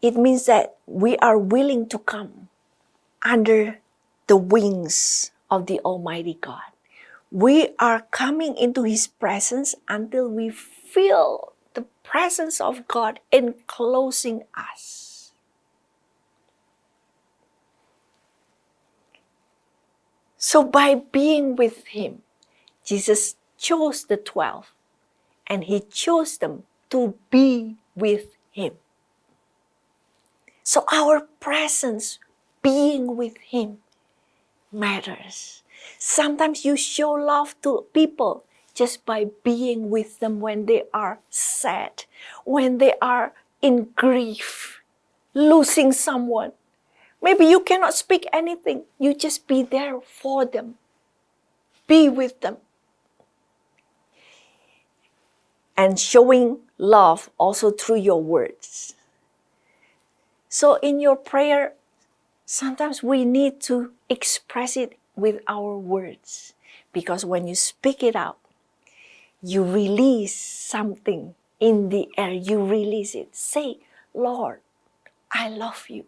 It 0.01 0.15
means 0.15 0.45
that 0.45 0.77
we 0.85 1.17
are 1.17 1.37
willing 1.37 1.89
to 1.89 1.97
come 1.99 2.49
under 3.23 3.79
the 4.27 4.37
wings 4.37 5.31
of 5.49 5.65
the 5.65 5.79
Almighty 5.79 6.37
God. 6.39 6.61
We 7.31 7.69
are 7.79 8.01
coming 8.11 8.55
into 8.55 8.83
His 8.83 9.07
presence 9.07 9.75
until 9.87 10.29
we 10.29 10.49
feel 10.49 11.53
the 11.73 11.85
presence 12.03 12.61
of 12.61 12.87
God 12.87 13.19
enclosing 13.31 14.43
us. 14.55 15.04
So 20.45 20.63
by 20.63 20.93
being 20.93 21.55
with 21.55 21.87
him, 21.87 22.21
Jesus 22.85 23.35
chose 23.57 24.05
the 24.05 24.15
12 24.15 24.75
and 25.47 25.63
he 25.63 25.79
chose 25.79 26.37
them 26.37 26.69
to 26.91 27.15
be 27.31 27.77
with 27.95 28.37
him. 28.51 28.73
So 30.61 30.85
our 30.93 31.21
presence, 31.39 32.19
being 32.61 33.17
with 33.17 33.37
him, 33.37 33.79
matters. 34.71 35.63
Sometimes 35.97 36.63
you 36.63 36.77
show 36.77 37.13
love 37.13 37.59
to 37.63 37.87
people 37.91 38.45
just 38.75 39.03
by 39.03 39.25
being 39.43 39.89
with 39.89 40.19
them 40.19 40.41
when 40.41 40.67
they 40.67 40.83
are 40.93 41.21
sad, 41.31 42.05
when 42.43 42.77
they 42.77 42.93
are 43.01 43.33
in 43.63 43.89
grief, 43.95 44.83
losing 45.33 45.91
someone, 45.91 46.51
Maybe 47.25 47.45
you 47.45 47.59
cannot 47.61 47.95
speak 47.95 48.27
anything. 48.31 48.83
You 48.99 49.15
just 49.15 49.47
be 49.47 49.63
there 49.63 49.99
for 49.99 50.45
them. 50.45 50.75
Be 51.87 52.07
with 52.07 52.39
them. 52.41 52.57
And 55.75 55.99
showing 55.99 56.59
love 56.77 57.31
also 57.39 57.71
through 57.71 58.05
your 58.05 58.21
words. 58.21 58.93
So 60.49 60.75
in 60.83 60.99
your 60.99 61.15
prayer, 61.15 61.73
sometimes 62.45 63.01
we 63.01 63.25
need 63.25 63.59
to 63.61 63.91
express 64.07 64.77
it 64.77 64.93
with 65.15 65.41
our 65.47 65.79
words. 65.79 66.53
Because 66.93 67.25
when 67.25 67.47
you 67.47 67.55
speak 67.55 68.03
it 68.03 68.15
out, 68.15 68.37
you 69.41 69.63
release 69.63 70.35
something 70.35 71.33
in 71.59 71.89
the 71.89 72.07
air. 72.19 72.33
You 72.33 72.63
release 72.63 73.15
it. 73.15 73.35
Say, 73.35 73.79
Lord, 74.13 74.59
I 75.31 75.49
love 75.49 75.89
you. 75.89 76.05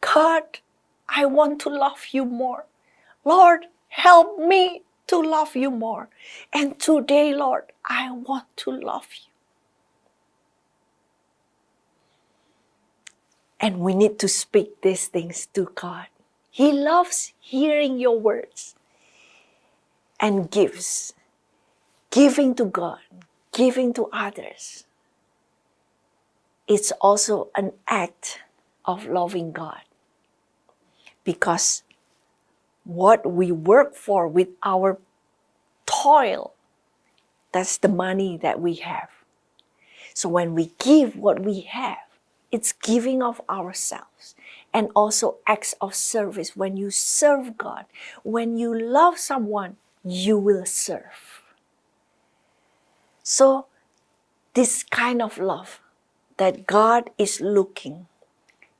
God, 0.00 0.60
I 1.08 1.26
want 1.26 1.60
to 1.62 1.70
love 1.70 2.06
you 2.12 2.24
more. 2.24 2.66
Lord, 3.24 3.66
help 3.88 4.38
me 4.38 4.82
to 5.08 5.20
love 5.22 5.56
you 5.56 5.70
more. 5.70 6.08
And 6.52 6.78
today, 6.78 7.34
Lord, 7.34 7.72
I 7.84 8.10
want 8.12 8.46
to 8.58 8.70
love 8.72 9.08
you. 9.14 9.32
And 13.60 13.80
we 13.80 13.94
need 13.94 14.18
to 14.20 14.28
speak 14.28 14.82
these 14.82 15.08
things 15.08 15.46
to 15.54 15.70
God. 15.74 16.06
He 16.50 16.72
loves 16.72 17.32
hearing 17.40 17.98
your 17.98 18.18
words 18.18 18.74
and 20.20 20.50
gives. 20.50 21.14
Giving 22.10 22.54
to 22.56 22.66
God, 22.66 23.00
giving 23.52 23.92
to 23.94 24.08
others. 24.12 24.84
It's 26.68 26.92
also 27.00 27.50
an 27.56 27.72
act 27.88 28.40
of 28.86 29.06
loving 29.06 29.52
God 29.52 29.82
because 31.24 31.82
what 32.84 33.30
we 33.30 33.52
work 33.52 33.94
for 33.94 34.26
with 34.26 34.48
our 34.62 34.98
toil, 35.86 36.54
that's 37.52 37.78
the 37.78 37.88
money 37.88 38.38
that 38.38 38.60
we 38.60 38.74
have. 38.76 39.08
So 40.14 40.28
when 40.28 40.54
we 40.54 40.72
give 40.78 41.16
what 41.16 41.40
we 41.40 41.62
have, 41.62 41.98
it's 42.50 42.72
giving 42.72 43.22
of 43.22 43.40
ourselves 43.48 44.34
and 44.74 44.90
also 44.94 45.36
acts 45.46 45.74
of 45.80 45.94
service. 45.94 46.56
When 46.56 46.76
you 46.76 46.90
serve 46.90 47.56
God, 47.56 47.84
when 48.22 48.56
you 48.58 48.76
love 48.78 49.18
someone, 49.18 49.76
you 50.04 50.38
will 50.38 50.66
serve. 50.66 51.42
So, 53.22 53.66
this 54.54 54.82
kind 54.82 55.22
of 55.22 55.38
love 55.38 55.80
that 56.38 56.66
God 56.66 57.10
is 57.18 57.40
looking, 57.40 58.06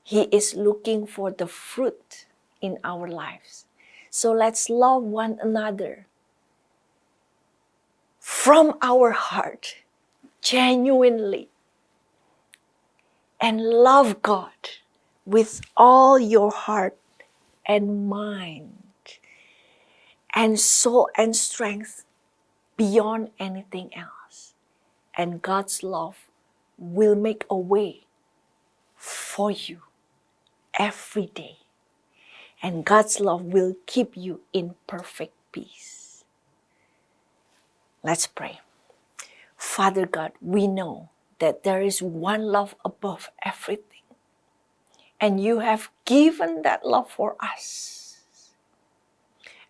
He 0.03 0.23
is 0.23 0.55
looking 0.55 1.07
for 1.07 1.31
the 1.31 1.47
fruit 1.47 2.25
in 2.61 2.77
our 2.83 3.07
lives. 3.07 3.65
So 4.09 4.31
let's 4.31 4.69
love 4.69 5.03
one 5.03 5.39
another 5.41 6.07
from 8.19 8.77
our 8.81 9.11
heart, 9.11 9.75
genuinely, 10.41 11.49
and 13.41 13.61
love 13.61 14.21
God 14.21 14.51
with 15.25 15.61
all 15.75 16.19
your 16.19 16.51
heart 16.51 16.97
and 17.65 18.07
mind 18.09 18.77
and 20.35 20.59
soul 20.59 21.09
and 21.17 21.35
strength 21.35 22.05
beyond 22.77 23.31
anything 23.39 23.91
else. 23.95 24.53
And 25.17 25.41
God's 25.41 25.83
love 25.83 26.29
will 26.77 27.15
make 27.15 27.45
a 27.49 27.57
way 27.57 28.07
for 28.95 29.51
you 29.51 29.81
every 30.77 31.27
day. 31.27 31.60
And 32.61 32.85
God's 32.85 33.19
love 33.19 33.41
will 33.43 33.75
keep 33.85 34.15
you 34.15 34.41
in 34.53 34.75
perfect 34.87 35.33
peace. 35.51 36.23
Let's 38.03 38.27
pray. 38.27 38.59
Father 39.57 40.05
God, 40.05 40.33
we 40.41 40.67
know 40.67 41.09
that 41.39 41.63
there 41.63 41.81
is 41.81 42.01
one 42.01 42.43
love 42.43 42.75
above 42.85 43.31
everything. 43.43 43.85
And 45.19 45.41
you 45.41 45.59
have 45.59 45.89
given 46.05 46.63
that 46.63 46.85
love 46.85 47.09
for 47.09 47.35
us. 47.39 48.19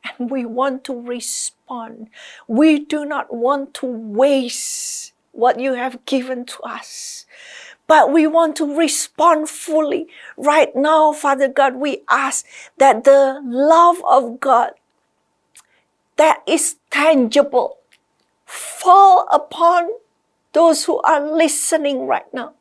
And 0.03 0.31
we 0.31 0.45
want 0.45 0.83
to 0.85 0.99
respond. 0.99 2.09
We 2.47 2.79
do 2.79 3.05
not 3.05 3.33
want 3.33 3.73
to 3.75 3.85
waste 3.85 5.13
what 5.31 5.59
you 5.59 5.73
have 5.73 6.05
given 6.05 6.45
to 6.45 6.61
us 6.63 7.25
but 7.91 8.09
we 8.09 8.25
want 8.25 8.55
to 8.55 8.63
respond 8.63 9.49
fully. 9.49 10.07
Right 10.37 10.73
now, 10.73 11.11
Father 11.11 11.49
God, 11.49 11.75
we 11.75 12.03
ask 12.09 12.45
that 12.77 13.03
the 13.03 13.41
love 13.43 13.97
of 14.07 14.39
God 14.39 14.71
that 16.15 16.41
is 16.47 16.77
tangible 16.89 17.79
fall 18.45 19.27
upon 19.29 19.89
those 20.53 20.85
who 20.85 21.01
are 21.01 21.19
listening 21.19 22.07
right 22.07 22.33
now. 22.33 22.53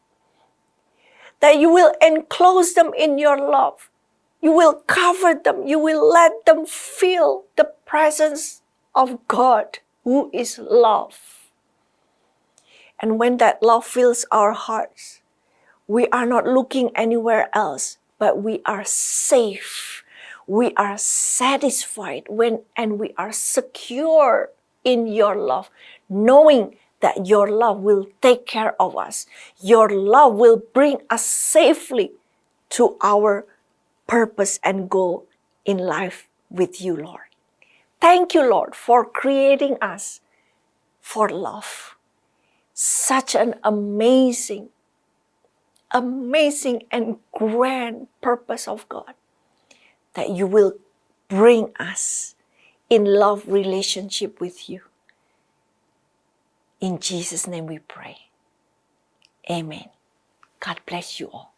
That 1.38 1.60
you 1.60 1.72
will 1.72 1.94
enclose 2.02 2.74
them 2.74 2.90
in 2.98 3.16
your 3.16 3.38
love. 3.38 3.88
You 4.42 4.50
will 4.50 4.82
cover 4.88 5.38
them. 5.38 5.64
You 5.64 5.78
will 5.78 6.10
let 6.10 6.44
them 6.44 6.66
feel 6.66 7.44
the 7.54 7.70
presence 7.86 8.62
of 8.96 9.28
God, 9.28 9.78
who 10.02 10.28
is 10.34 10.58
love. 10.58 11.40
And 13.00 13.18
when 13.18 13.38
that 13.38 13.62
love 13.62 13.86
fills 13.86 14.26
our 14.30 14.52
hearts, 14.52 15.19
we 15.90 16.06
are 16.10 16.24
not 16.24 16.46
looking 16.46 16.92
anywhere 16.94 17.50
else, 17.52 17.98
but 18.20 18.40
we 18.40 18.62
are 18.64 18.84
safe. 18.84 20.04
We 20.46 20.72
are 20.76 20.96
satisfied 20.96 22.26
when 22.28 22.62
and 22.76 22.96
we 23.00 23.12
are 23.18 23.32
secure 23.32 24.50
in 24.84 25.08
your 25.08 25.34
love, 25.34 25.68
knowing 26.08 26.76
that 27.00 27.26
your 27.26 27.50
love 27.50 27.80
will 27.80 28.06
take 28.22 28.46
care 28.46 28.80
of 28.80 28.96
us. 28.96 29.26
Your 29.60 29.90
love 29.90 30.34
will 30.34 30.62
bring 30.72 30.98
us 31.10 31.24
safely 31.26 32.12
to 32.78 32.96
our 33.02 33.44
purpose 34.06 34.60
and 34.62 34.88
goal 34.88 35.26
in 35.64 35.78
life 35.78 36.28
with 36.50 36.80
you, 36.80 36.94
Lord. 36.94 37.34
Thank 38.00 38.32
you, 38.32 38.48
Lord, 38.48 38.76
for 38.76 39.04
creating 39.04 39.76
us 39.82 40.20
for 41.00 41.28
love. 41.28 41.96
Such 42.74 43.34
an 43.34 43.56
amazing 43.64 44.68
amazing 45.92 46.84
and 46.90 47.18
grand 47.32 48.08
purpose 48.22 48.68
of 48.68 48.88
God 48.88 49.14
that 50.14 50.30
you 50.30 50.46
will 50.46 50.74
bring 51.28 51.72
us 51.80 52.34
in 52.90 53.04
love 53.04 53.44
relationship 53.48 54.40
with 54.40 54.68
you. 54.70 54.82
In 56.80 56.98
Jesus' 57.00 57.46
name 57.46 57.66
we 57.66 57.78
pray. 57.80 58.18
Amen. 59.50 59.90
God 60.60 60.80
bless 60.86 61.20
you 61.20 61.28
all. 61.32 61.49